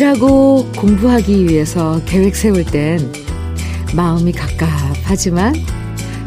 일하고 0.00 0.64
공부하기 0.78 1.46
위해서 1.46 2.00
계획 2.06 2.34
세울 2.34 2.64
땐 2.64 3.12
마음이 3.94 4.32
갑갑하지만 4.32 5.54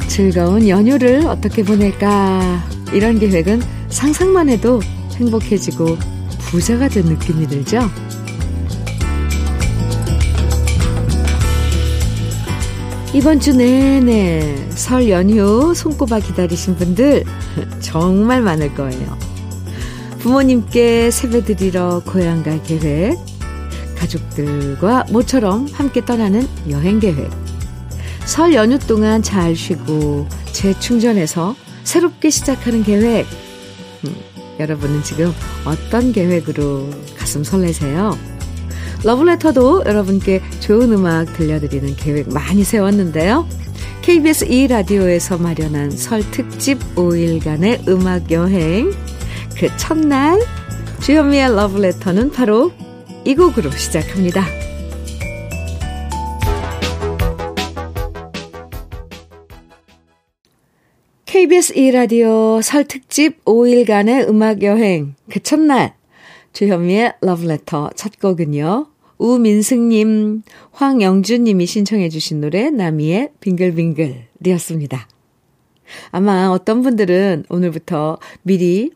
즐거운 0.08 0.70
연휴를 0.70 1.26
어떻게 1.26 1.64
보낼까 1.64 2.64
이런 2.94 3.18
계획은 3.18 3.64
상상만 3.90 4.50
해도 4.50 4.80
행복해지고 5.16 5.98
부자가 6.38 6.88
된 6.88 7.06
느낌이 7.06 7.48
들죠? 7.48 7.90
이번 13.12 13.40
주 13.40 13.58
내내 13.58 14.56
설 14.70 15.10
연휴 15.10 15.74
손꼽아 15.74 16.20
기다리신 16.20 16.76
분들 16.76 17.24
정말 17.82 18.44
많을 18.44 18.76
거예요. 18.76 19.18
부모님께 20.20 21.10
세배드리러 21.10 22.04
고향 22.06 22.44
갈 22.44 22.62
계획, 22.62 23.18
가족들과 24.04 25.06
모처럼 25.12 25.68
함께 25.72 26.04
떠나는 26.04 26.48
여행 26.70 27.00
계획, 27.00 27.30
설 28.26 28.54
연휴 28.54 28.78
동안 28.80 29.22
잘 29.22 29.56
쉬고 29.56 30.28
재충전해서 30.52 31.56
새롭게 31.84 32.30
시작하는 32.30 32.84
계획. 32.84 33.26
음, 34.06 34.16
여러분은 34.60 35.04
지금 35.04 35.32
어떤 35.66 36.12
계획으로 36.12 36.90
가슴 37.18 37.44
설레세요? 37.44 38.18
러브레터도 39.04 39.84
여러분께 39.86 40.42
좋은 40.60 40.94
음악 40.94 41.34
들려드리는 41.34 41.96
계획 41.96 42.30
많이 42.30 42.64
세웠는데요. 42.64 43.48
KBS 44.02 44.48
2라디오에서 44.48 45.42
마련한 45.42 45.92
설 45.92 46.30
특집 46.32 46.80
5일간의 46.96 47.88
음악 47.88 48.32
여행. 48.32 48.92
그 49.58 49.76
첫날, 49.78 50.42
주현미의 51.02 51.56
러브레터는 51.56 52.32
바로 52.32 52.72
이 53.26 53.36
곡으로 53.36 53.72
시작합니다. 53.72 54.44
KBS 61.26 61.74
2라디오 61.74 62.62
설 62.62 62.84
특집 62.84 63.44
5일간의 63.46 64.28
음악 64.28 64.62
여행. 64.62 65.16
그 65.32 65.40
첫날, 65.40 65.96
주현미의 66.52 67.14
러브레터 67.22 67.92
첫 67.96 68.20
곡은요. 68.20 68.88
우민승님, 69.18 70.44
황영준님이 70.72 71.66
신청해 71.66 72.10
주신 72.10 72.42
노래 72.42 72.70
나미의 72.70 73.30
빙글빙글이었습니다. 73.40 75.08
아마 76.12 76.50
어떤 76.50 76.82
분들은 76.82 77.46
오늘부터 77.50 78.18
미리 78.42 78.92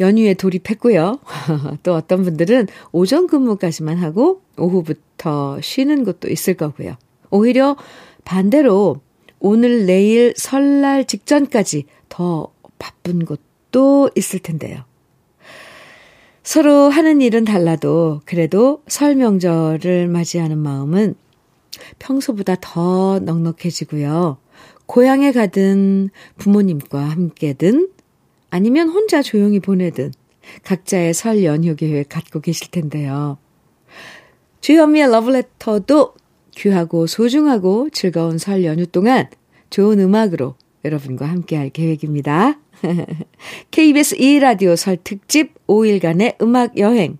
연휴에 0.00 0.34
돌입했고요. 0.34 1.18
또 1.82 1.94
어떤 1.94 2.22
분들은 2.24 2.68
오전 2.92 3.26
근무까지만 3.26 3.98
하고 3.98 4.42
오후부터 4.56 5.60
쉬는 5.60 6.04
곳도 6.04 6.28
있을 6.28 6.54
거고요. 6.54 6.96
오히려 7.30 7.76
반대로 8.24 9.00
오늘 9.40 9.86
내일 9.86 10.34
설날 10.36 11.04
직전까지 11.04 11.84
더 12.08 12.52
바쁜 12.78 13.24
곳도 13.24 14.10
있을 14.16 14.40
텐데요. 14.40 14.84
서로 16.42 16.88
하는 16.88 17.20
일은 17.20 17.44
달라도 17.44 18.22
그래도 18.24 18.82
설 18.88 19.16
명절을 19.16 20.08
맞이하는 20.08 20.56
마음은 20.58 21.14
평소보다 21.98 22.56
더 22.60 23.18
넉넉해지고요. 23.18 24.38
고향에 24.86 25.32
가든 25.32 26.08
부모님과 26.38 27.00
함께든 27.00 27.90
아니면 28.50 28.88
혼자 28.88 29.22
조용히 29.22 29.60
보내든 29.60 30.12
각자의 30.62 31.14
설 31.14 31.44
연휴 31.44 31.76
계획 31.76 32.08
갖고 32.08 32.40
계실 32.40 32.70
텐데요. 32.70 33.38
주현미의 34.60 35.10
러브레터도 35.10 36.14
귀하고 36.56 37.06
소중하고 37.06 37.90
즐거운 37.90 38.38
설 38.38 38.64
연휴 38.64 38.86
동안 38.86 39.28
좋은 39.70 40.00
음악으로 40.00 40.56
여러분과 40.84 41.26
함께할 41.26 41.70
계획입니다. 41.70 42.58
KBS 43.70 44.16
2라디오 44.16 44.76
설 44.76 44.96
특집 45.02 45.54
5일간의 45.66 46.40
음악 46.42 46.78
여행. 46.78 47.18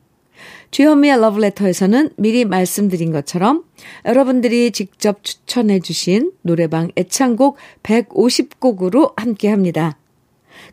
주현미의 0.71 1.21
러브레터에서는 1.21 2.11
미리 2.17 2.45
말씀드린 2.45 3.13
것처럼 3.13 3.65
여러분들이 4.05 4.71
직접 4.71 5.25
추천해 5.25 5.81
주신 5.81 6.33
노래방 6.43 6.91
애창곡 6.97 7.57
150곡으로 7.83 9.15
함께 9.17 9.49
합니다. 9.49 9.99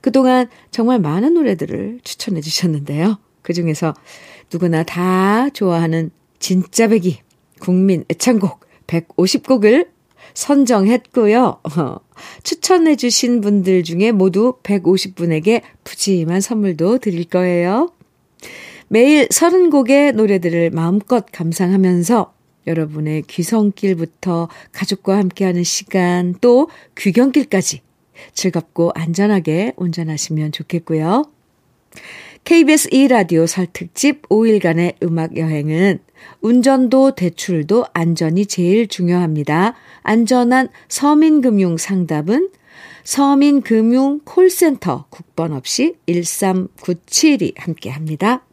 그동안 0.01 0.47
정말 0.71 0.99
많은 0.99 1.33
노래들을 1.33 1.99
추천해 2.03 2.41
주셨는데요. 2.41 3.17
그 3.41 3.53
중에서 3.53 3.93
누구나 4.51 4.83
다 4.83 5.49
좋아하는 5.49 6.11
진짜 6.39 6.87
배기 6.87 7.19
국민 7.59 8.03
애창곡 8.09 8.59
150곡을 8.87 9.87
선정했고요. 10.33 11.61
추천해 12.43 12.95
주신 12.95 13.41
분들 13.41 13.83
중에 13.83 14.11
모두 14.11 14.57
150분에게 14.63 15.61
푸짐한 15.83 16.41
선물도 16.41 16.97
드릴 16.99 17.25
거예요. 17.25 17.91
매일 18.87 19.27
30곡의 19.29 20.13
노래들을 20.13 20.71
마음껏 20.71 21.25
감상하면서 21.31 22.33
여러분의 22.67 23.23
귀성길부터 23.23 24.49
가족과 24.71 25.17
함께하는 25.17 25.63
시간 25.63 26.35
또 26.41 26.69
귀경길까지 26.97 27.81
즐겁고 28.33 28.91
안전하게 28.95 29.73
운전하시면 29.77 30.51
좋겠고요. 30.51 31.25
KBS 32.43 32.89
2라디오 32.89 33.47
설 33.47 33.67
특집 33.73 34.27
5일간의 34.29 35.01
음악 35.01 35.35
여행은 35.35 35.99
운전도 36.41 37.15
대출도 37.15 37.85
안전이 37.93 38.45
제일 38.45 38.87
중요합니다. 38.87 39.73
안전한 40.03 40.69
서민금융 40.87 41.77
상담은 41.77 42.49
서민금융 43.03 44.21
콜센터 44.23 45.05
국번 45.09 45.53
없이 45.53 45.95
1397이 46.07 47.53
함께 47.57 47.89
합니다. 47.89 48.43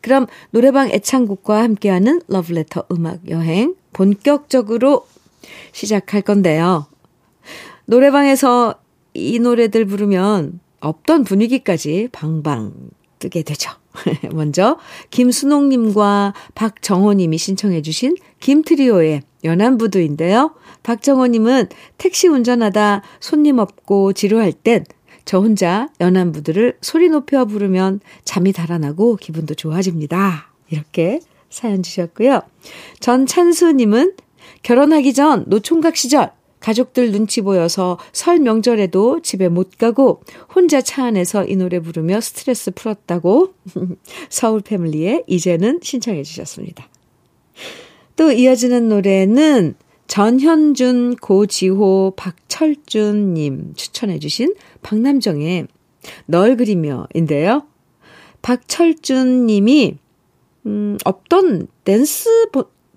그럼 0.00 0.26
노래방 0.50 0.90
애창곡과 0.90 1.62
함께하는 1.62 2.22
러브레터 2.28 2.84
음악 2.92 3.28
여행 3.28 3.74
본격적으로 3.92 5.06
시작할 5.72 6.22
건데요. 6.22 6.91
노래방에서 7.86 8.74
이 9.14 9.38
노래들 9.38 9.84
부르면 9.86 10.60
없던 10.80 11.24
분위기까지 11.24 12.08
방방 12.12 12.72
뜨게 13.18 13.42
되죠. 13.42 13.70
먼저 14.32 14.78
김순옥님과 15.10 16.34
박정호님이 16.54 17.36
신청해 17.38 17.82
주신 17.82 18.16
김트리오의 18.40 19.22
연안부두인데요. 19.44 20.54
박정호님은 20.82 21.68
택시 21.98 22.26
운전하다 22.26 23.02
손님 23.20 23.58
없고 23.58 24.14
지루할 24.14 24.52
땐 24.52 24.84
저 25.24 25.38
혼자 25.38 25.88
연안부두를 26.00 26.78
소리 26.80 27.08
높여 27.08 27.44
부르면 27.44 28.00
잠이 28.24 28.52
달아나고 28.52 29.16
기분도 29.16 29.54
좋아집니다. 29.54 30.50
이렇게 30.70 31.20
사연 31.50 31.82
주셨고요. 31.82 32.42
전찬수님은 33.00 34.14
결혼하기 34.62 35.14
전 35.14 35.44
노총각 35.46 35.96
시절 35.96 36.30
가족들 36.62 37.12
눈치 37.12 37.42
보여서 37.42 37.98
설 38.12 38.38
명절에도 38.38 39.20
집에 39.20 39.48
못 39.48 39.76
가고 39.76 40.22
혼자 40.54 40.80
차 40.80 41.04
안에서 41.04 41.44
이 41.44 41.56
노래 41.56 41.80
부르며 41.80 42.20
스트레스 42.20 42.70
풀었다고 42.70 43.52
서울 44.30 44.60
패밀리에 44.60 45.24
이제는 45.26 45.80
신청해 45.82 46.22
주셨습니다. 46.22 46.88
또 48.16 48.30
이어지는 48.30 48.88
노래는 48.88 49.74
전현준, 50.06 51.16
고지호, 51.16 52.14
박철준님 52.16 53.74
추천해 53.76 54.18
주신 54.18 54.54
박남정의 54.82 55.66
널 56.26 56.56
그리며인데요. 56.56 57.66
박철준 58.42 59.46
님이, 59.46 59.96
음, 60.66 60.98
없던 61.04 61.68
댄스, 61.84 62.28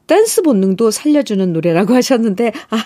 댄스 0.08 0.42
본능도 0.42 0.92
살려주는 0.92 1.54
노래라고 1.54 1.94
하셨는데, 1.96 2.52
아, 2.70 2.84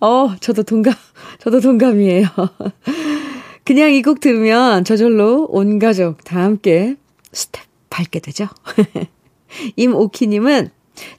어, 0.00 0.34
저도 0.40 0.62
동감, 0.62 0.94
저도 1.40 1.60
동감이에요. 1.60 2.26
그냥 3.64 3.92
이 3.92 4.02
곡 4.02 4.20
들으면 4.20 4.84
저절로 4.84 5.46
온 5.50 5.78
가족 5.78 6.24
다 6.24 6.42
함께 6.42 6.96
스텝 7.32 7.62
밟게 7.90 8.20
되죠. 8.20 8.46
임오키님은 9.76 10.70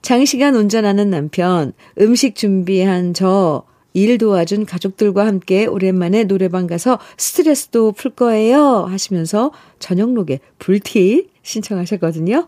장시간 0.02 0.56
운전하는 0.56 1.10
남편, 1.10 1.74
음식 2.00 2.36
준비한 2.36 3.14
저, 3.14 3.64
일 3.94 4.18
도와준 4.18 4.66
가족들과 4.66 5.26
함께 5.26 5.66
오랜만에 5.66 6.24
노래방 6.26 6.68
가서 6.68 7.00
스트레스도 7.18 7.92
풀 7.94 8.12
거예요 8.12 8.84
하시면서 8.86 9.52
저녁록에 9.80 10.40
불티 10.60 11.30
신청하셨거든요. 11.42 12.48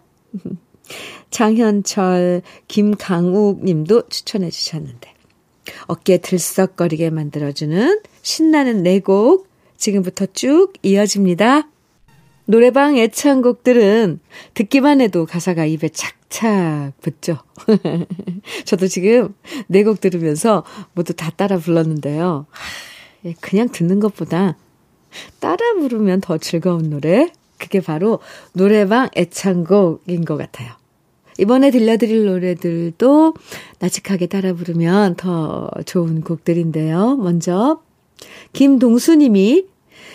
장현철, 1.32 2.42
김강욱 2.68 3.64
님도 3.64 4.10
추천해 4.10 4.50
주셨는데. 4.50 5.14
어깨 5.88 6.18
들썩거리게 6.18 7.10
만들어주는 7.10 8.02
신나는 8.22 8.84
네 8.84 9.00
곡 9.00 9.48
지금부터 9.78 10.28
쭉 10.28 10.74
이어집니다. 10.84 11.68
노래방 12.46 12.98
애창곡들은 12.98 14.20
듣기만 14.54 15.02
해도 15.02 15.26
가사가 15.26 15.66
입에 15.66 15.90
착착 15.90 16.94
붙죠. 17.02 17.38
저도 18.66 18.88
지금 18.88 19.34
네 19.68 19.84
곡 19.84 20.02
들으면서 20.02 20.64
모두 20.94 21.14
다 21.14 21.32
따라 21.32 21.58
불렀는데요. 21.58 22.46
예, 23.26 23.34
그냥 23.40 23.70
듣는 23.70 24.00
것보다 24.00 24.58
따라 25.40 25.58
부르면 25.80 26.22
더 26.22 26.38
즐거운 26.38 26.90
노래. 26.90 27.32
그게 27.58 27.80
바로 27.80 28.20
노래방 28.54 29.10
애창곡인 29.16 30.26
것 30.26 30.36
같아요. 30.38 30.74
이번에 31.42 31.72
들려드릴 31.72 32.26
노래들도 32.26 33.34
나직하게 33.80 34.28
따라 34.28 34.54
부르면 34.54 35.16
더 35.16 35.72
좋은 35.88 36.22
곡들인데요. 36.22 37.16
먼저, 37.16 37.82
김동수님이 38.54 39.66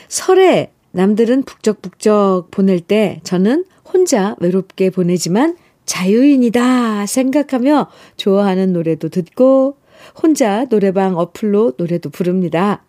설에 0.06 0.70
남들은 0.92 1.42
북적북적 1.42 2.52
보낼 2.52 2.78
때 2.78 3.20
저는 3.24 3.64
혼자 3.92 4.36
외롭게 4.38 4.90
보내지만 4.90 5.56
자유인이다 5.84 7.06
생각하며 7.06 7.90
좋아하는 8.16 8.72
노래도 8.72 9.08
듣고 9.08 9.78
혼자 10.22 10.66
노래방 10.66 11.18
어플로 11.18 11.72
노래도 11.76 12.08
부릅니다. 12.08 12.84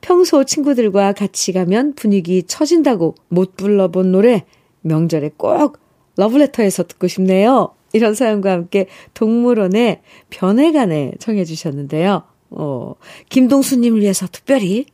평소 0.00 0.44
친구들과 0.44 1.12
같이 1.12 1.52
가면 1.52 1.94
분위기 1.94 2.44
처진다고 2.44 3.16
못 3.26 3.56
불러본 3.56 4.12
노래 4.12 4.44
명절에 4.82 5.32
꼭 5.36 5.78
러브레터에서 6.16 6.84
듣고 6.84 7.08
싶네요. 7.08 7.74
이런 7.92 8.14
사연과 8.14 8.52
함께 8.52 8.86
동물원의 9.14 10.02
변해간에 10.30 11.12
청해 11.18 11.44
주셨는데요. 11.44 12.22
어, 12.50 12.94
김동수님을 13.28 14.00
위해서 14.00 14.26
특별히 14.30 14.86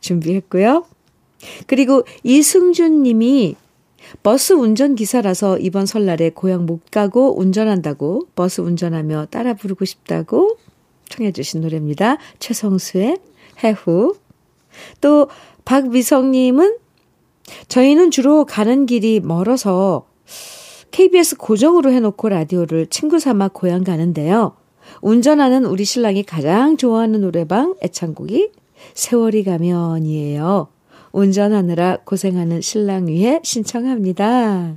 준비했고요. 0.00 0.84
그리고 1.66 2.04
이승준 2.22 3.02
님이 3.02 3.56
버스 4.22 4.52
운전기사라서 4.52 5.58
이번 5.58 5.86
설날에 5.86 6.30
고향 6.30 6.66
못 6.66 6.90
가고 6.90 7.38
운전한다고 7.38 8.28
버스 8.34 8.60
운전하며 8.60 9.26
따라 9.30 9.54
부르고 9.54 9.84
싶다고 9.84 10.56
청해 11.08 11.32
주신 11.32 11.60
노래입니다. 11.62 12.18
최성수의 12.38 13.18
해후. 13.62 14.16
또 15.00 15.28
박미성님은 15.64 16.78
저희는 17.68 18.10
주로 18.10 18.44
가는 18.44 18.86
길이 18.86 19.20
멀어서 19.20 20.06
KBS 20.94 21.38
고정으로 21.38 21.90
해놓고 21.90 22.28
라디오를 22.28 22.86
친구 22.86 23.18
삼아 23.18 23.48
고향 23.48 23.82
가는데요. 23.82 24.54
운전하는 25.02 25.64
우리 25.64 25.84
신랑이 25.84 26.22
가장 26.22 26.76
좋아하는 26.76 27.20
노래방 27.20 27.74
애창곡이 27.82 28.52
세월이 28.94 29.42
가면이에요. 29.42 30.68
운전하느라 31.10 31.98
고생하는 32.04 32.60
신랑 32.60 33.08
위해 33.08 33.40
신청합니다. 33.42 34.76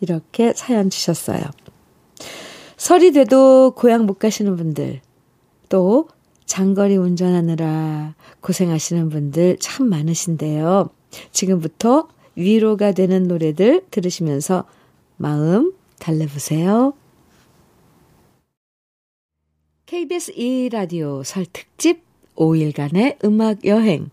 이렇게 0.00 0.52
사연 0.54 0.90
주셨어요. 0.90 1.40
설이 2.76 3.10
돼도 3.10 3.72
고향 3.74 4.06
못 4.06 4.20
가시는 4.20 4.54
분들, 4.54 5.00
또 5.68 6.06
장거리 6.44 6.96
운전하느라 6.96 8.14
고생하시는 8.42 9.08
분들 9.08 9.56
참 9.58 9.88
많으신데요. 9.88 10.88
지금부터 11.32 12.06
위로가 12.36 12.92
되는 12.92 13.26
노래들 13.26 13.86
들으시면서 13.90 14.66
마음 15.16 15.72
달래보세요. 15.98 16.94
KBS 19.86 20.34
2라디오 20.34 21.24
설 21.24 21.46
특집 21.52 22.02
5일간의 22.36 23.24
음악 23.24 23.64
여행. 23.64 24.10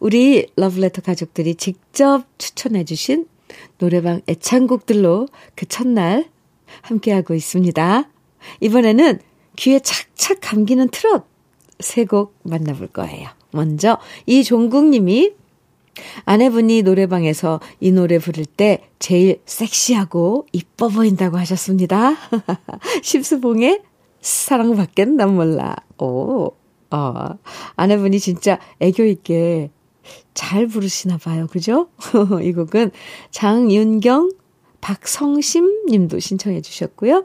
우리 0.00 0.46
러브레터 0.56 1.02
가족들이 1.02 1.54
직접 1.56 2.24
추천해주신 2.38 3.26
노래방 3.78 4.22
애창곡들로 4.28 5.28
그 5.54 5.66
첫날 5.66 6.30
함께하고 6.82 7.34
있습니다. 7.34 8.08
이번에는 8.60 9.20
귀에 9.56 9.80
착착 9.80 10.38
감기는 10.40 10.88
트롯 10.88 11.26
세 11.80 12.04
곡 12.04 12.34
만나볼 12.42 12.88
거예요. 12.88 13.28
먼저 13.50 13.98
이종국 14.24 14.86
님이 14.86 15.34
아내분이 16.24 16.82
노래방에서 16.82 17.60
이 17.80 17.92
노래 17.92 18.18
부를 18.18 18.44
때 18.44 18.82
제일 18.98 19.40
섹시하고 19.46 20.46
이뻐 20.52 20.88
보인다고 20.88 21.38
하셨습니다. 21.38 22.14
심수봉의 23.02 23.82
사랑밖엔 24.20 25.16
난 25.16 25.34
몰라. 25.34 25.76
오, 25.98 26.52
어, 26.90 27.28
아내분이 27.76 28.18
진짜 28.20 28.58
애교 28.80 29.04
있게 29.04 29.70
잘 30.34 30.66
부르시나 30.66 31.18
봐요. 31.18 31.46
그죠? 31.50 31.88
이 32.42 32.52
곡은 32.52 32.90
장윤경, 33.30 34.30
박성심 34.80 35.86
님도 35.88 36.18
신청해 36.18 36.60
주셨고요. 36.60 37.24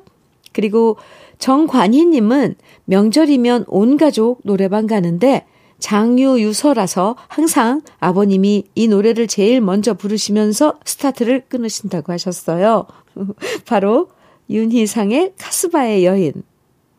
그리고 0.54 0.98
정관희 1.38 2.06
님은 2.06 2.56
명절이면 2.86 3.66
온 3.68 3.98
가족 3.98 4.42
노래방 4.44 4.88
가는데 4.88 5.46
장유유서라서 5.82 7.18
항상 7.28 7.82
아버님이 8.00 8.64
이 8.76 8.88
노래를 8.88 9.28
제일 9.28 9.60
먼저 9.60 9.94
부르시면서 9.94 10.76
스타트를 10.86 11.44
끊으신다고 11.50 12.14
하셨어요. 12.14 12.86
바로 13.68 14.08
윤희상의 14.50 15.34
카스바의 15.38 16.06
여인 16.06 16.34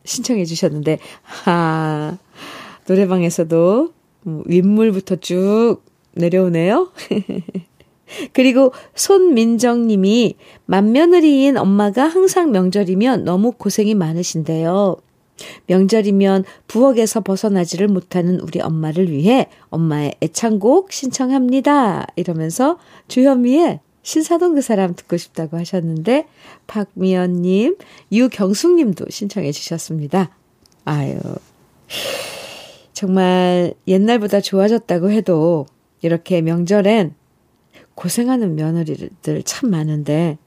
신청해 0.05 0.45
주셨는데, 0.45 0.99
아, 1.45 2.17
노래방에서도 2.87 3.93
윗물부터 4.45 5.15
쭉 5.17 5.77
내려오네요. 6.13 6.91
그리고 8.33 8.73
손민정 8.95 9.87
님이 9.87 10.35
맏며느리인 10.65 11.57
엄마가 11.57 12.07
항상 12.07 12.51
명절이면 12.51 13.23
너무 13.23 13.53
고생이 13.53 13.95
많으신데요. 13.95 14.97
명절이면 15.67 16.45
부엌에서 16.67 17.21
벗어나지를 17.21 17.87
못하는 17.87 18.39
우리 18.39 18.61
엄마를 18.61 19.11
위해 19.11 19.47
엄마의 19.69 20.15
애창곡 20.21 20.91
신청합니다. 20.91 22.07
이러면서 22.15 22.77
주현미의 23.07 23.79
신사동 24.03 24.55
그 24.55 24.61
사람 24.61 24.95
듣고 24.95 25.17
싶다고 25.17 25.57
하셨는데 25.57 26.27
박미연님, 26.67 27.77
유경숙님도 28.11 29.05
신청해 29.09 29.51
주셨습니다. 29.51 30.35
아유 30.85 31.17
정말 32.93 33.73
옛날보다 33.87 34.41
좋아졌다고 34.41 35.09
해도 35.09 35.65
이렇게 36.01 36.41
명절엔 36.41 37.15
고생하는 37.95 38.55
며느리들 38.55 39.43
참 39.43 39.69
많은데, 39.69 40.37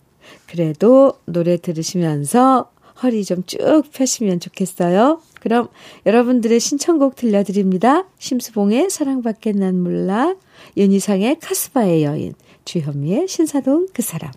그래도 0.46 1.14
노래 1.24 1.56
들으시면서 1.56 2.70
허리 3.02 3.24
좀 3.24 3.44
쭉 3.46 3.82
펴시면 3.92 4.40
좋겠어요. 4.40 5.20
그럼 5.40 5.68
여러분들의 6.06 6.58
신청곡 6.58 7.16
들려드립니다. 7.16 8.08
심수봉의 8.18 8.90
사랑받게 8.90 9.52
난 9.52 9.80
몰라, 9.82 10.34
윤희상의 10.76 11.38
카스바의 11.40 12.04
여인, 12.04 12.34
주현미의 12.64 13.28
신사동 13.28 13.86
그 13.92 14.02
사람. 14.02 14.32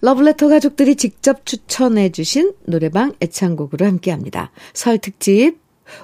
러블레터 0.00 0.48
가족들이 0.48 0.96
직접 0.96 1.46
추천해주신 1.46 2.52
노래방 2.66 3.14
애창곡으로 3.22 3.86
함께합니다. 3.86 4.50
설 4.74 4.98
특집 4.98 5.56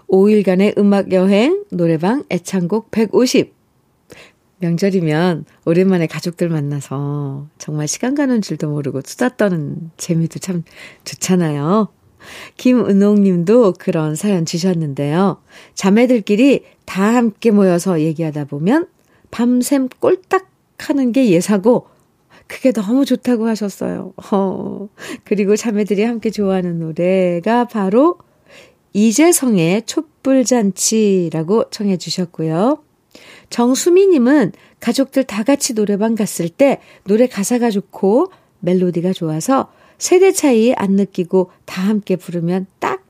5일간의 0.08 0.78
음악 0.78 1.12
여행 1.12 1.64
노래방 1.70 2.24
애창곡 2.30 2.90
150. 2.90 3.59
명절이면 4.60 5.44
오랜만에 5.64 6.06
가족들 6.06 6.48
만나서 6.48 7.48
정말 7.58 7.88
시간 7.88 8.14
가는 8.14 8.40
줄도 8.40 8.70
모르고 8.70 9.00
수다 9.04 9.36
떠는 9.36 9.90
재미도 9.96 10.38
참 10.38 10.62
좋잖아요. 11.04 11.88
김은옥 12.56 13.20
님도 13.20 13.74
그런 13.78 14.14
사연 14.14 14.44
주셨는데요. 14.44 15.40
자매들끼리 15.74 16.64
다 16.84 17.14
함께 17.14 17.50
모여서 17.50 18.00
얘기하다 18.00 18.44
보면 18.44 18.88
밤샘 19.30 19.88
꼴딱 20.00 20.50
하는 20.78 21.12
게 21.12 21.30
예사고, 21.30 21.86
그게 22.46 22.72
너무 22.72 23.04
좋다고 23.04 23.46
하셨어요. 23.46 24.12
어, 24.32 24.88
그리고 25.24 25.56
자매들이 25.56 26.02
함께 26.02 26.30
좋아하는 26.30 26.80
노래가 26.80 27.66
바로 27.66 28.18
이재성의 28.92 29.84
촛불잔치라고 29.86 31.70
청해 31.70 31.96
주셨고요. 31.96 32.82
정수미님은 33.50 34.52
가족들 34.80 35.24
다 35.24 35.42
같이 35.42 35.74
노래방 35.74 36.14
갔을 36.14 36.48
때 36.48 36.80
노래 37.04 37.26
가사가 37.26 37.70
좋고 37.70 38.32
멜로디가 38.60 39.12
좋아서 39.12 39.70
세대 39.98 40.32
차이 40.32 40.72
안 40.72 40.92
느끼고 40.92 41.50
다 41.66 41.82
함께 41.82 42.16
부르면 42.16 42.66
딱 42.78 43.04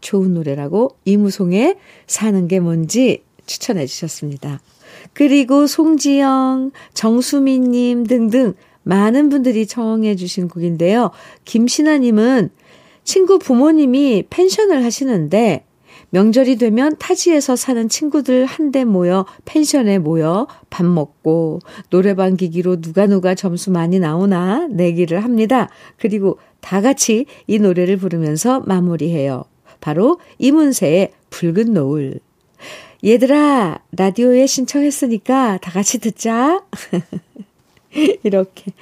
좋은 0.00 0.32
노래라고 0.32 0.96
이무송의 1.04 1.76
사는 2.06 2.48
게 2.48 2.60
뭔지 2.60 3.22
추천해 3.44 3.86
주셨습니다. 3.86 4.60
그리고 5.12 5.66
송지영, 5.66 6.70
정수미님 6.94 8.06
등등 8.06 8.54
많은 8.82 9.28
분들이 9.28 9.66
청해 9.66 10.16
주신 10.16 10.48
곡인데요. 10.48 11.10
김신아님은 11.44 12.50
친구 13.04 13.38
부모님이 13.38 14.24
펜션을 14.30 14.84
하시는데 14.84 15.64
명절이 16.10 16.56
되면 16.56 16.96
타지에서 16.98 17.56
사는 17.56 17.88
친구들 17.88 18.44
한데 18.44 18.84
모여 18.84 19.26
펜션에 19.44 19.98
모여 19.98 20.46
밥 20.68 20.84
먹고 20.84 21.60
노래방 21.88 22.36
기기로 22.36 22.80
누가 22.80 23.06
누가 23.06 23.34
점수 23.34 23.70
많이 23.70 23.98
나오나 23.98 24.66
내기를 24.68 25.22
합니다. 25.22 25.68
그리고 25.96 26.38
다 26.60 26.80
같이 26.80 27.26
이 27.46 27.58
노래를 27.58 27.96
부르면서 27.96 28.60
마무리해요. 28.60 29.44
바로 29.80 30.18
이문세의 30.38 31.12
붉은 31.30 31.72
노을. 31.72 32.20
얘들아, 33.04 33.78
라디오에 33.92 34.46
신청했으니까 34.46 35.58
다 35.62 35.70
같이 35.70 35.98
듣자. 35.98 36.62
이렇게. 38.22 38.72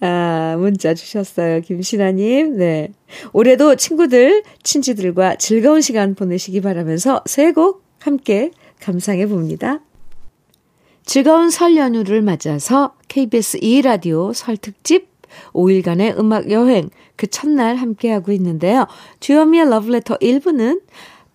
아, 0.00 0.56
문자 0.58 0.94
주셨어요. 0.94 1.60
김신아님. 1.62 2.58
네. 2.58 2.92
올해도 3.32 3.76
친구들, 3.76 4.42
친지들과 4.62 5.36
즐거운 5.36 5.80
시간 5.80 6.14
보내시기 6.14 6.60
바라면서 6.60 7.22
새 7.26 7.52
곡 7.52 7.84
함께 8.00 8.50
감상해 8.80 9.26
봅니다. 9.26 9.80
즐거운 11.04 11.50
설 11.50 11.76
연휴를 11.76 12.20
맞아서 12.22 12.94
KBS 13.08 13.58
2라디오 13.60 14.34
설 14.34 14.56
특집 14.56 15.08
5일간의 15.52 16.18
음악 16.18 16.50
여행 16.50 16.90
그 17.16 17.26
첫날 17.28 17.76
함께하고 17.76 18.32
있는데요. 18.32 18.86
주현미의 19.20 19.70
러브레터 19.70 20.18
1부는 20.18 20.82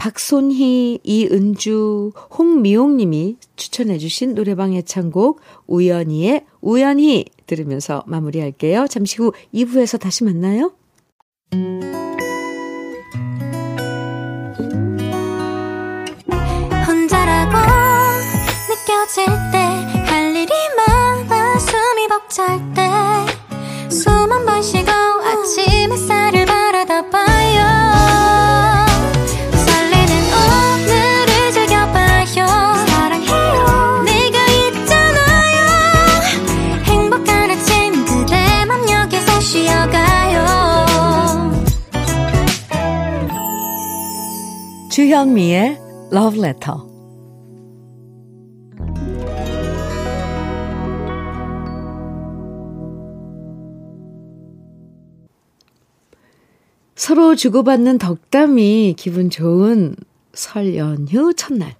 박손희, 0.01 1.01
이은주, 1.03 2.11
홍미용 2.35 2.97
님이 2.97 3.37
추천해 3.55 3.99
주신 3.99 4.33
노래방 4.33 4.73
애창곡 4.73 5.39
우연히의 5.67 6.43
우연히 6.59 7.25
들으면서 7.45 8.01
마무리할게요. 8.07 8.87
잠시 8.87 9.17
후 9.17 9.31
2부에서 9.53 9.99
다시 9.99 10.23
만나요. 10.23 10.73
혼자라고 16.87 17.57
느껴질 18.69 19.25
때 19.51 19.81
할 20.07 20.35
일이 20.35 20.51
많아 20.77 21.59
숨이 21.59 22.07
벅찰 22.07 22.59
때숨한번 23.87 24.61
쉬고 24.63 25.00
주현미의 45.01 45.79
Love 46.13 46.39
Letter. 46.39 46.77
서로 56.95 57.33
주고받는 57.35 57.97
덕담이 57.97 58.93
기분 58.95 59.31
좋은 59.31 59.95
설 60.33 60.75
연휴 60.75 61.33
첫날. 61.33 61.75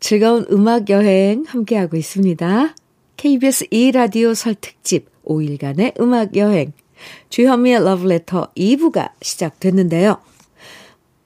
즐거운 0.00 0.46
음악 0.50 0.90
여행 0.90 1.44
함께하고 1.46 1.96
있습니다. 1.96 2.74
KBS 3.18 3.68
2라디오 3.68 4.34
설 4.34 4.56
특집 4.56 5.06
5일간의 5.24 6.00
음악 6.00 6.34
여행. 6.34 6.72
주현미의 7.28 7.84
러브레터 7.84 8.48
2부가 8.56 9.12
시작됐는데요. 9.22 10.29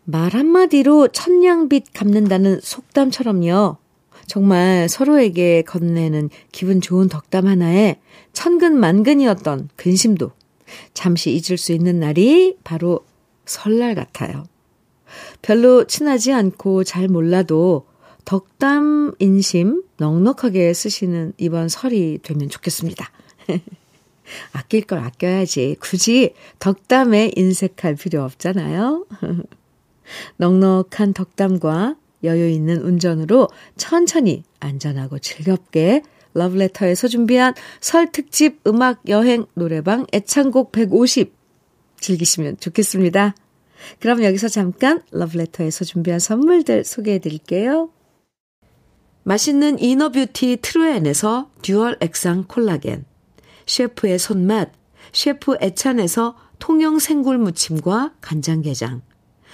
말 0.04 0.34
한마디로 0.34 1.08
천냥빚 1.08 1.92
갚는다는 1.92 2.60
속담처럼요. 2.62 3.78
정말 4.26 4.88
서로에게 4.88 5.62
건네는 5.62 6.30
기분 6.52 6.80
좋은 6.80 7.08
덕담 7.08 7.46
하나에 7.46 8.00
천근만근이었던 8.32 9.70
근심도 9.76 10.32
잠시 10.92 11.30
잊을 11.32 11.58
수 11.58 11.72
있는 11.72 12.00
날이 12.00 12.56
바로 12.64 13.00
설날 13.46 13.94
같아요. 13.94 14.44
별로 15.42 15.84
친하지 15.84 16.32
않고 16.32 16.84
잘 16.84 17.08
몰라도 17.08 17.86
덕담 18.24 19.14
인심 19.18 19.82
넉넉하게 19.98 20.72
쓰시는 20.72 21.34
이번 21.36 21.68
설이 21.68 22.20
되면 22.22 22.48
좋겠습니다. 22.48 23.10
아낄 24.52 24.82
걸 24.82 25.00
아껴야지. 25.00 25.76
굳이 25.80 26.32
덕담에 26.58 27.32
인색할 27.36 27.96
필요 27.96 28.22
없잖아요. 28.24 29.06
넉넉한 30.36 31.14
덕담과 31.14 31.96
여유 32.24 32.48
있는 32.48 32.82
운전으로 32.82 33.48
천천히 33.76 34.42
안전하고 34.60 35.18
즐겁게 35.18 36.02
러브레터에서 36.32 37.08
준비한 37.08 37.54
설 37.80 38.10
특집 38.10 38.60
음악 38.66 39.08
여행 39.08 39.46
노래방 39.54 40.06
애창곡 40.12 40.72
150 40.72 41.32
즐기시면 42.00 42.58
좋겠습니다. 42.58 43.34
그럼 44.00 44.22
여기서 44.22 44.48
잠깐 44.48 45.02
러브레터에서 45.10 45.84
준비한 45.84 46.18
선물들 46.18 46.84
소개해 46.84 47.18
드릴게요. 47.18 47.90
맛있는 49.22 49.78
inner 49.78 50.15
beauty 50.15 50.58
트루엔에서 50.60 51.50
dual 51.62 51.96
액상 52.00 52.44
콜라겐, 52.46 53.04
셰프의 53.66 54.18
손맛, 54.18 54.72
셰프 55.12 55.56
애찬에서 55.60 56.36
통영 56.58 56.98
생굴 56.98 57.38
무침과 57.38 58.14
간장게장, 58.20 59.02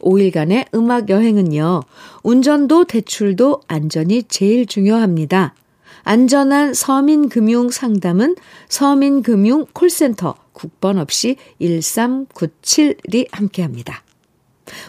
5일간의 0.00 0.74
음악 0.74 1.08
여행은요, 1.08 1.82
운전도 2.22 2.84
대출도 2.84 3.62
안전이 3.68 4.24
제일 4.24 4.66
중요합니다. 4.66 5.54
안전한 6.02 6.74
서민금융 6.74 7.70
상담은 7.70 8.36
서민금융 8.68 9.66
콜센터 9.72 10.34
국번 10.52 10.98
없이 10.98 11.36
1397이 11.60 13.28
함께 13.30 13.62
합니다. 13.62 14.02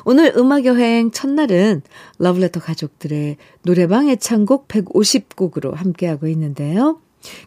오늘 0.05 0.33
음악여행 0.35 1.11
첫날은 1.11 1.81
러브레터 2.19 2.59
가족들의 2.59 3.37
노래방 3.63 4.09
애창곡 4.09 4.67
150곡으로 4.67 5.73
함께하고 5.73 6.27
있는데요. 6.27 6.99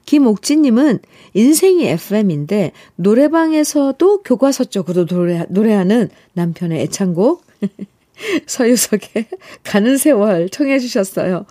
김옥진님은 0.05 1.01
인생이 1.35 1.87
FM인데 1.87 2.73
노래방에서도 2.97 4.23
교과서 4.23 4.65
쪽으로 4.65 5.07
노래, 5.07 5.45
노래하는 5.49 6.11
남편의 6.35 6.81
애창곡 6.83 7.44
서유석의 8.47 9.29
가는 9.63 9.97
세월 9.97 10.49
청해 10.49 10.79
주셨어요. 10.79 11.47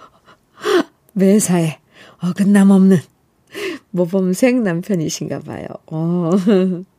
매사에 1.13 1.79
어긋남 2.20 2.72
없는 2.72 2.98
모범생 3.91 4.63
남편이신가 4.63 5.39
봐요. 5.41 5.67
어. 5.88 6.32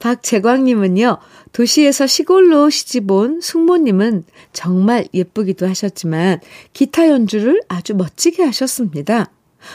박재광님은요, 0.00 1.18
도시에서 1.52 2.06
시골로 2.06 2.68
시집 2.70 3.10
온 3.10 3.40
숙모님은 3.40 4.24
정말 4.52 5.06
예쁘기도 5.14 5.68
하셨지만 5.68 6.40
기타 6.72 7.08
연주를 7.08 7.60
아주 7.68 7.94
멋지게 7.94 8.42
하셨습니다. 8.42 9.30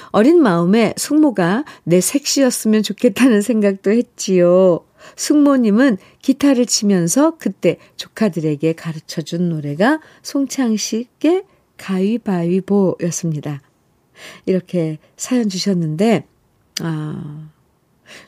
어린 0.09 0.41
마음에 0.41 0.93
숙모가 0.97 1.65
내 1.83 2.01
색시였으면 2.01 2.83
좋겠다는 2.83 3.41
생각도 3.41 3.91
했지요. 3.91 4.85
숙모님은 5.15 5.97
기타를 6.21 6.65
치면서 6.65 7.38
그때 7.38 7.77
조카들에게 7.97 8.73
가르쳐 8.73 9.21
준 9.21 9.50
노래가 9.50 10.00
송창식의 10.21 11.43
가위바위보였습니다. 11.77 13.62
이렇게 14.45 15.00
사연 15.17 15.50
주셨는데, 15.50 16.25
아, 16.81 17.50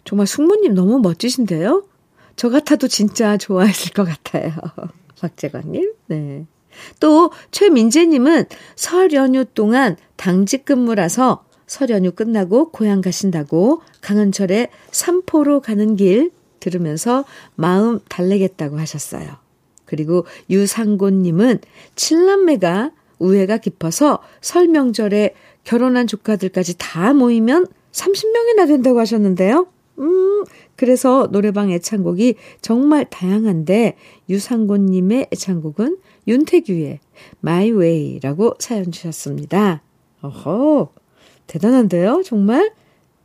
정말 0.04 0.28
숙모님 0.28 0.74
너무 0.74 1.00
멋지신데요? 1.00 1.86
저 2.36 2.50
같아도 2.50 2.88
진짜 2.88 3.38
좋아했을 3.38 3.94
것 3.94 4.04
같아요. 4.04 4.52
박재관님, 5.22 5.94
네. 6.08 6.46
또, 7.00 7.32
최민재님은 7.52 8.46
설 8.76 9.14
연휴 9.14 9.46
동안 9.46 9.96
당직 10.18 10.66
근무라서 10.66 11.46
설 11.68 11.90
연휴 11.90 12.12
끝나고 12.12 12.72
고향 12.72 13.02
가신다고 13.02 13.82
강은철의 14.02 14.70
삼포로 14.92 15.62
가는 15.62 15.96
길 15.96 16.32
들으면서 16.60 17.26
마음 17.56 18.00
달래겠다고 18.10 18.80
하셨어요. 18.80 19.28
그리고 19.86 20.26
유상곤님은 20.50 21.60
칠남매가 21.96 22.92
우애가 23.20 23.58
깊어서 23.60 24.20
설 24.42 24.68
명절에 24.68 25.36
결혼한 25.64 26.08
조카들까지 26.08 26.78
다 26.78 27.14
모이면 27.14 27.68
30명이나 27.92 28.68
된다고 28.68 29.00
하셨는데요. 29.00 29.68
음, 30.00 30.44
그래서 30.76 31.30
노래방 31.32 31.72
애창곡이 31.72 32.36
정말 32.62 33.06
다양한데 33.10 33.96
유상곤님의 34.30 35.28
애창곡은 35.32 35.98
윤태규의 36.28 37.00
My 37.44 37.72
Way라고 37.72 38.56
사연 38.60 38.92
주셨습니다. 38.92 39.82
어허, 40.22 40.90
대단한데요? 41.48 42.24
정말? 42.24 42.74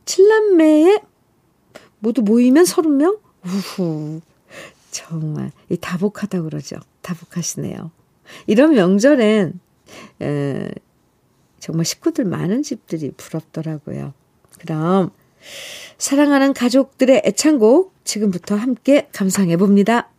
칠남매에 0.05 1.01
모두 1.99 2.21
모이면 2.21 2.63
30명? 2.63 3.19
우후, 3.45 4.21
정말 4.91 5.51
이 5.69 5.77
다복하다 5.77 6.41
그러죠. 6.43 6.77
다복하시네요. 7.01 7.91
이런 8.47 8.73
명절엔 8.73 9.59
에, 10.21 10.71
정말 11.59 11.85
식구들 11.85 12.25
많은 12.25 12.63
집들이 12.63 13.11
부럽더라고요. 13.11 14.13
그럼 14.59 15.11
사랑하는 15.97 16.53
가족들의 16.53 17.23
애창곡 17.25 17.93
지금부터 18.03 18.55
함께 18.55 19.07
감상해 19.11 19.57
봅니다. 19.57 20.09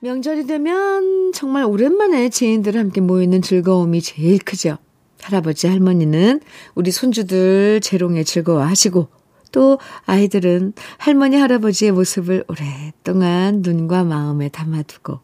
명절이 0.00 0.46
되면 0.46 1.32
정말 1.32 1.64
오랜만에 1.64 2.28
지인들 2.28 2.76
함께 2.76 3.00
모이는 3.00 3.42
즐거움이 3.42 4.00
제일 4.00 4.38
크죠. 4.38 4.78
할아버지, 5.22 5.66
할머니는 5.66 6.40
우리 6.74 6.90
손주들 6.90 7.80
재롱에 7.80 8.24
즐거워하시고 8.24 9.08
또 9.52 9.78
아이들은 10.06 10.74
할머니, 10.98 11.36
할아버지의 11.36 11.92
모습을 11.92 12.44
오랫동안 12.48 13.62
눈과 13.62 14.04
마음에 14.04 14.48
담아두고 14.48 15.20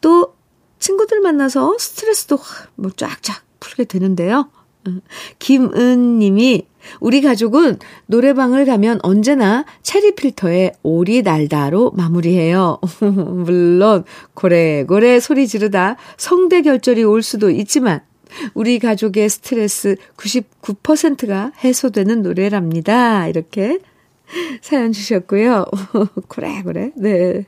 또 0.00 0.34
친구들 0.78 1.20
만나서 1.20 1.76
스트레스도 1.78 2.38
뭐 2.76 2.90
쫙쫙 2.90 3.42
풀게 3.60 3.84
되는데요. 3.84 4.50
김은 5.38 6.18
님이 6.18 6.66
우리 7.00 7.22
가족은 7.22 7.78
노래방을 8.06 8.66
가면 8.66 9.00
언제나 9.02 9.64
체리 9.82 10.14
필터에 10.14 10.72
오리 10.82 11.22
날다로 11.22 11.92
마무리해요. 11.92 12.78
물론 13.00 14.04
고래고래 14.34 15.20
소리 15.20 15.46
지르다 15.46 15.96
성대 16.18 16.60
결절이 16.60 17.02
올 17.04 17.22
수도 17.22 17.48
있지만 17.48 18.02
우리 18.54 18.78
가족의 18.78 19.28
스트레스 19.28 19.96
99%가 20.16 21.52
해소되는 21.62 22.22
노래랍니다. 22.22 23.28
이렇게 23.28 23.78
사연 24.60 24.92
주셨고요. 24.92 25.66
그래, 26.28 26.62
그래. 26.64 26.90
네. 26.96 27.46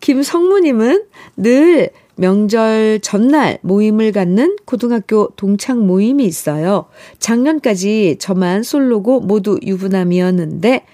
김성무님은 0.00 1.04
늘 1.36 1.90
명절 2.16 3.00
전날 3.00 3.58
모임을 3.62 4.12
갖는 4.12 4.56
고등학교 4.64 5.28
동창 5.36 5.86
모임이 5.86 6.24
있어요. 6.24 6.86
작년까지 7.18 8.16
저만 8.18 8.62
솔로고 8.62 9.20
모두 9.20 9.58
유부남이었는데 9.62 10.84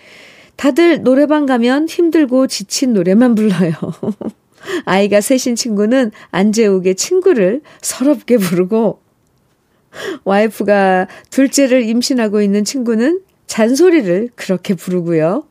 다들 0.57 1.03
노래방 1.03 1.47
가면 1.47 1.89
힘들고 1.89 2.47
지친 2.49 2.93
노래만 2.93 3.35
불러요. 3.35 3.73
아이가 4.85 5.21
셋인 5.21 5.57
친구는 5.57 6.13
안재욱의 6.31 6.95
친구를 6.95 7.63
서럽게 7.81 8.37
부르고 8.37 9.02
와이프가 10.25 11.09
둘째를 11.31 11.83
임신하고 11.83 12.43
있는 12.43 12.65
친구는 12.65 13.21
잔소리를 13.47 14.31
그렇게 14.35 14.75
부르고요. 14.75 15.45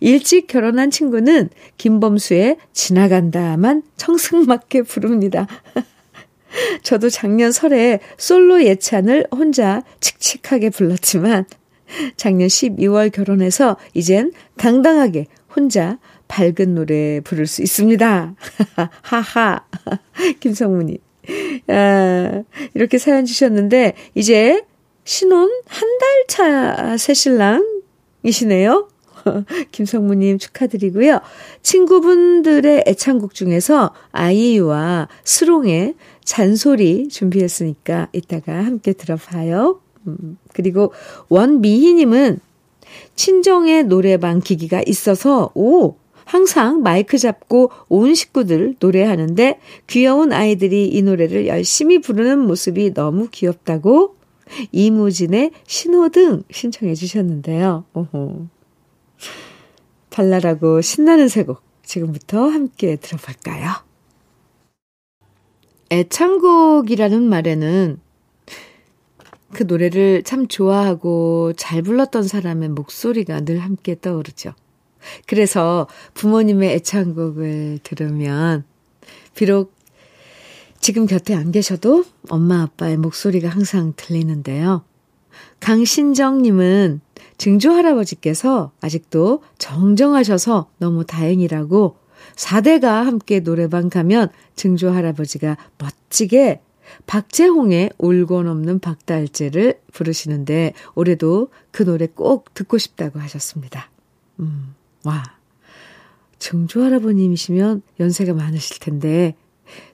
일찍 0.00 0.46
결혼한 0.46 0.90
친구는 0.90 1.48
김범수의 1.78 2.58
지나간다만 2.72 3.82
청승맞게 3.96 4.82
부릅니다. 4.82 5.46
저도 6.82 7.08
작년 7.08 7.52
설에 7.52 8.00
솔로 8.18 8.62
예찬을 8.64 9.26
혼자 9.30 9.82
칙칙하게 10.00 10.70
불렀지만 10.70 11.44
작년 12.16 12.48
12월 12.48 13.12
결혼해서 13.12 13.76
이젠 13.94 14.32
당당하게 14.56 15.26
혼자 15.54 15.98
밝은 16.28 16.74
노래 16.74 17.20
부를 17.20 17.46
수 17.46 17.62
있습니다. 17.62 18.34
하하. 19.02 19.64
김성문이. 20.38 21.09
아, 21.70 22.42
이렇게 22.74 22.98
사연 22.98 23.24
주셨는데, 23.24 23.94
이제 24.14 24.64
신혼 25.04 25.50
한 25.66 25.88
달 25.98 26.10
차 26.28 26.96
새신랑이시네요. 26.96 28.88
김성무님 29.72 30.38
축하드리고요. 30.38 31.20
친구분들의 31.62 32.84
애창곡 32.86 33.34
중에서 33.34 33.92
아이유와 34.12 35.08
스롱의 35.24 35.94
잔소리 36.24 37.08
준비했으니까 37.08 38.08
이따가 38.12 38.64
함께 38.64 38.92
들어봐요. 38.92 39.80
음, 40.06 40.38
그리고 40.54 40.92
원미희님은 41.28 42.40
친정에 43.14 43.82
노래방 43.82 44.40
기기가 44.40 44.82
있어서, 44.86 45.50
오! 45.54 45.96
항상 46.30 46.82
마이크 46.82 47.18
잡고 47.18 47.72
온 47.88 48.14
식구들 48.14 48.76
노래하는데 48.78 49.58
귀여운 49.88 50.32
아이들이 50.32 50.86
이 50.86 51.02
노래를 51.02 51.48
열심히 51.48 52.00
부르는 52.00 52.38
모습이 52.38 52.94
너무 52.94 53.26
귀엽다고 53.32 54.14
이무진의 54.70 55.50
신호등 55.66 56.44
신청해 56.48 56.94
주셨는데요. 56.94 57.84
오호. 57.94 58.46
발랄하고 60.10 60.80
신나는 60.82 61.26
세곡 61.26 61.62
지금부터 61.82 62.46
함께 62.46 62.94
들어볼까요? 62.94 63.72
애창곡이라는 65.90 67.24
말에는 67.24 67.98
그 69.52 69.64
노래를 69.64 70.22
참 70.22 70.46
좋아하고 70.46 71.54
잘 71.56 71.82
불렀던 71.82 72.22
사람의 72.22 72.68
목소리가 72.68 73.40
늘 73.40 73.58
함께 73.58 73.96
떠오르죠. 74.00 74.54
그래서 75.26 75.86
부모님의 76.14 76.74
애창곡을 76.74 77.80
들으면 77.82 78.64
비록 79.34 79.74
지금 80.80 81.06
곁에 81.06 81.34
안 81.34 81.52
계셔도 81.52 82.04
엄마 82.30 82.62
아빠의 82.62 82.96
목소리가 82.96 83.48
항상 83.48 83.92
들리는데요. 83.96 84.82
강신정님은 85.60 87.00
증조 87.36 87.70
할아버지께서 87.72 88.72
아직도 88.80 89.42
정정하셔서 89.58 90.70
너무 90.78 91.04
다행이라고 91.04 91.96
4대가 92.34 93.04
함께 93.04 93.40
노래방 93.40 93.88
가면 93.88 94.28
증조 94.56 94.90
할아버지가 94.90 95.56
멋지게 95.78 96.60
박재홍의 97.06 97.90
울고 97.98 98.42
넘는 98.42 98.80
박달재를 98.80 99.80
부르시는데 99.92 100.72
올해도 100.94 101.48
그 101.70 101.84
노래 101.84 102.06
꼭 102.06 102.52
듣고 102.54 102.78
싶다고 102.78 103.20
하셨습니다. 103.20 103.90
음, 104.40 104.74
와. 105.04 105.22
증조 106.38 106.82
할아버님이시면 106.82 107.82
연세가 108.00 108.32
많으실 108.32 108.78
텐데 108.80 109.34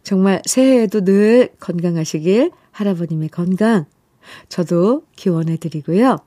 정말 0.03 0.43
새해에도 0.47 1.05
늘 1.05 1.51
건강하시길 1.61 2.53
할아버님의 2.71 3.31
건강 3.31 3.85
저도 4.49 5.03
기원해 5.17 5.57
드리고요. 5.57 6.19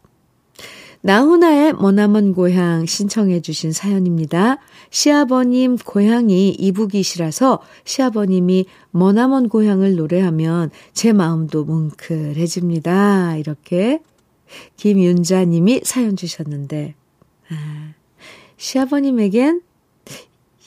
나훈아의 1.01 1.73
머나먼 1.73 2.33
고향 2.33 2.85
신청해 2.85 3.39
주신 3.41 3.71
사연입니다. 3.71 4.57
시아버님 4.89 5.77
고향이 5.77 6.49
이북이시라서 6.49 7.61
시아버님이 7.85 8.65
머나먼 8.91 9.47
고향을 9.47 9.95
노래하면 9.95 10.71
제 10.91 11.13
마음도 11.13 11.63
뭉클해집니다. 11.63 13.37
이렇게 13.37 14.01
김윤자 14.75 15.45
님이 15.45 15.79
사연 15.85 16.17
주셨는데, 16.17 16.95
아, 17.49 17.93
시아버님에겐 18.59 19.61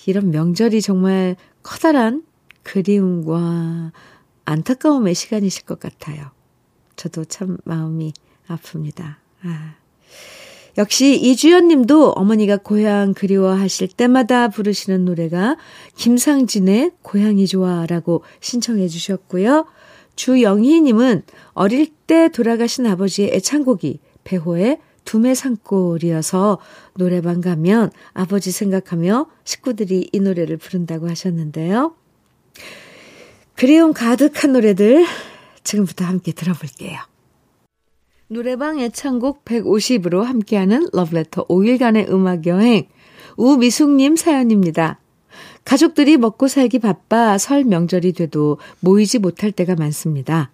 이런 0.06 0.30
명절이 0.30 0.80
정말 0.80 1.36
커다란 1.62 2.24
그리움과 2.62 3.92
안타까움의 4.44 5.14
시간이실 5.14 5.64
것 5.66 5.78
같아요. 5.78 6.30
저도 6.96 7.24
참 7.24 7.58
마음이 7.64 8.12
아픕니다. 8.48 9.16
아. 9.42 9.74
역시 10.78 11.20
이주연 11.20 11.68
님도 11.68 12.12
어머니가 12.12 12.56
고향 12.56 13.12
그리워하실 13.12 13.88
때마다 13.88 14.48
부르시는 14.48 15.04
노래가 15.04 15.56
김상진의 15.96 16.92
고향이 17.02 17.46
좋아라고 17.46 18.24
신청해 18.40 18.88
주셨고요. 18.88 19.66
주영희 20.16 20.80
님은 20.80 21.22
어릴 21.52 21.88
때 22.06 22.30
돌아가신 22.30 22.86
아버지의 22.86 23.32
애창곡이 23.34 24.00
배호의 24.24 24.78
두메 25.04 25.34
산골이어서 25.34 26.58
노래방 26.94 27.40
가면 27.40 27.90
아버지 28.12 28.50
생각하며 28.50 29.26
식구들이 29.44 30.10
이 30.12 30.20
노래를 30.20 30.56
부른다고 30.56 31.08
하셨는데요. 31.08 31.94
그리움 33.54 33.92
가득한 33.92 34.52
노래들 34.52 35.04
지금부터 35.64 36.04
함께 36.04 36.32
들어볼게요. 36.32 36.98
노래방 38.28 38.80
애창곡 38.80 39.44
150으로 39.44 40.22
함께하는 40.22 40.88
러브레터 40.92 41.46
5일간의 41.48 42.10
음악여행 42.10 42.88
우미숙님 43.36 44.16
사연입니다. 44.16 44.98
가족들이 45.64 46.16
먹고 46.16 46.48
살기 46.48 46.78
바빠 46.78 47.38
설 47.38 47.64
명절이 47.64 48.14
돼도 48.14 48.58
모이지 48.80 49.18
못할 49.18 49.52
때가 49.52 49.74
많습니다. 49.74 50.50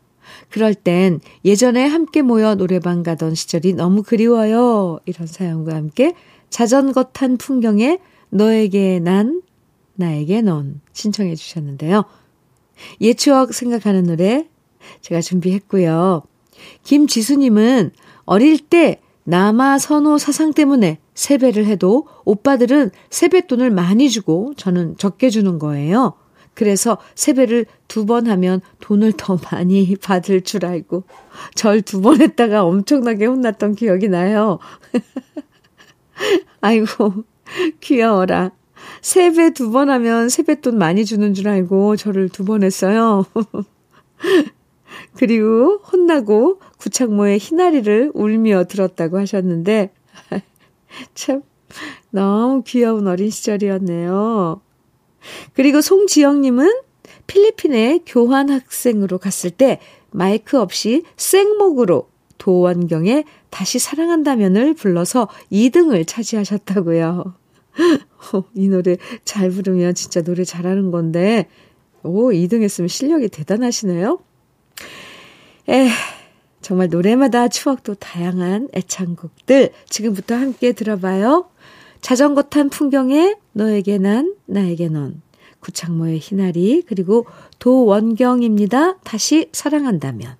그럴 0.50 0.74
땐 0.74 1.20
예전에 1.44 1.86
함께 1.86 2.22
모여 2.22 2.54
노래방 2.54 3.02
가던 3.02 3.34
시절이 3.34 3.74
너무 3.74 4.02
그리워요. 4.02 5.00
이런 5.04 5.26
사연과 5.26 5.74
함께 5.74 6.14
자전거 6.50 7.04
탄 7.04 7.36
풍경에 7.36 7.98
너에게 8.30 9.00
난, 9.00 9.42
나에게 9.94 10.42
넌 10.42 10.80
신청해 10.92 11.34
주셨는데요. 11.34 12.04
옛 13.00 13.14
추억 13.14 13.52
생각하는 13.52 14.04
노래 14.04 14.48
제가 15.00 15.20
준비했고요. 15.20 16.22
김지수님은 16.84 17.92
어릴 18.24 18.58
때 18.58 19.00
남아 19.24 19.78
선호 19.78 20.16
사상 20.16 20.54
때문에 20.54 20.98
세배를 21.14 21.66
해도 21.66 22.06
오빠들은 22.24 22.90
세뱃돈을 23.10 23.70
많이 23.70 24.08
주고 24.08 24.54
저는 24.56 24.96
적게 24.96 25.28
주는 25.28 25.58
거예요. 25.58 26.14
그래서 26.58 26.98
세배를 27.14 27.66
두 27.86 28.04
번 28.04 28.26
하면 28.26 28.60
돈을 28.80 29.12
더 29.16 29.38
많이 29.52 29.94
받을 30.02 30.40
줄 30.42 30.66
알고 30.66 31.04
절 31.54 31.82
두 31.82 32.00
번 32.02 32.20
했다가 32.20 32.64
엄청나게 32.64 33.26
혼났던 33.26 33.76
기억이 33.76 34.08
나요. 34.08 34.58
아이고, 36.60 37.24
귀여워라. 37.80 38.50
세배 39.02 39.50
두 39.54 39.70
번 39.70 39.88
하면 39.90 40.28
세뱃돈 40.28 40.78
많이 40.78 41.04
주는 41.04 41.32
줄 41.34 41.48
알고 41.48 41.94
저를 41.96 42.28
두 42.28 42.44
번 42.44 42.64
했어요. 42.64 43.24
그리고 45.14 45.78
혼나고 45.92 46.60
구창모의 46.78 47.38
희나리를 47.38 48.12
울며 48.14 48.64
들었다고 48.64 49.18
하셨는데, 49.18 49.92
참, 51.14 51.42
너무 52.10 52.62
귀여운 52.66 53.06
어린 53.06 53.30
시절이었네요. 53.30 54.60
그리고 55.54 55.80
송지영님은 55.80 56.80
필리핀에 57.26 58.00
교환 58.06 58.50
학생으로 58.50 59.18
갔을 59.18 59.50
때 59.50 59.80
마이크 60.10 60.58
없이 60.58 61.02
생목으로 61.16 62.08
도원경의 62.38 63.24
다시 63.50 63.78
사랑한다면을 63.78 64.74
불러서 64.74 65.28
2등을 65.52 66.06
차지하셨다고요. 66.06 67.34
이 68.54 68.68
노래 68.68 68.96
잘 69.24 69.50
부르면 69.50 69.94
진짜 69.94 70.22
노래 70.22 70.44
잘하는 70.44 70.90
건데, 70.90 71.48
오, 72.02 72.30
2등 72.30 72.62
했으면 72.62 72.88
실력이 72.88 73.28
대단하시네요. 73.28 74.20
에, 75.68 75.88
정말 76.60 76.88
노래마다 76.88 77.48
추억도 77.48 77.94
다양한 77.94 78.68
애창곡들 78.74 79.70
지금부터 79.88 80.34
함께 80.34 80.72
들어봐요. 80.72 81.48
자전거 82.00 82.42
탄 82.42 82.70
풍경에 82.70 83.36
너에게 83.52 83.98
난, 83.98 84.34
나에게 84.46 84.88
넌. 84.88 85.20
구창모의 85.60 86.18
희나리, 86.18 86.82
그리고 86.86 87.26
도원경입니다. 87.58 88.98
다시 88.98 89.48
사랑한다면. 89.52 90.36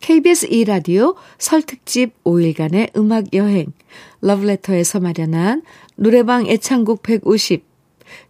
KBS 0.00 0.48
2라디오 0.48 1.14
설특집 1.38 2.24
5일간의 2.24 2.96
음악여행, 2.96 3.72
러브레터에서 4.20 4.98
마련한 5.00 5.62
노래방 5.94 6.46
애창곡 6.46 7.02
150. 7.02 7.64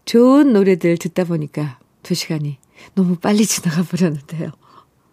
좋은 0.04 0.52
노래들 0.52 0.98
듣다 0.98 1.24
보니까 1.24 1.78
2시간이 2.02 2.56
너무 2.94 3.16
빨리 3.16 3.46
지나가 3.46 3.82
버렸는데요. 3.82 4.50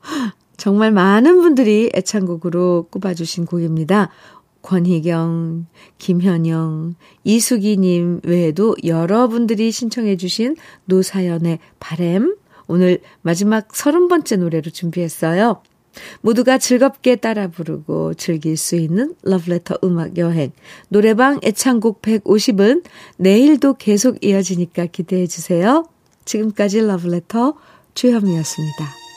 정말 0.58 0.92
많은 0.92 1.42
분들이 1.42 1.90
애창곡으로 1.96 2.88
꼽아주신 2.92 3.46
곡입니다. 3.46 4.10
권희경, 4.62 5.68
김현영, 5.98 6.96
이수기님 7.24 8.22
외에도 8.24 8.76
여러분들이 8.84 9.72
신청해주신 9.72 10.56
노사연의 10.86 11.60
바램, 11.80 12.36
오늘 12.68 13.00
마지막 13.22 13.76
서른 13.76 14.08
번째 14.08 14.36
노래로 14.38 14.70
준비했어요. 14.72 15.62
모두가 16.22 16.58
즐겁게 16.58 17.16
따라 17.16 17.48
부르고 17.48 18.14
즐길 18.14 18.58
수 18.58 18.76
있는 18.76 19.16
러브레터 19.24 19.80
음악 19.84 20.18
여행. 20.18 20.52
노래방 20.88 21.40
애창곡 21.44 22.02
150은 22.02 22.84
내일도 23.18 23.74
계속 23.74 24.24
이어지니까 24.24 24.86
기대해 24.88 25.26
주세요. 25.28 25.86
지금까지 26.26 26.82
러브레터 26.82 27.56
주현미였습니다. 27.96 29.09